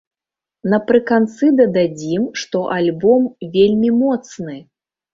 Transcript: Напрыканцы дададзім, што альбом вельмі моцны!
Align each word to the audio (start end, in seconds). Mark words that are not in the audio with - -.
Напрыканцы 0.73 1.51
дададзім, 1.59 2.23
што 2.47 2.65
альбом 2.79 3.31
вельмі 3.55 3.97
моцны! 4.03 4.61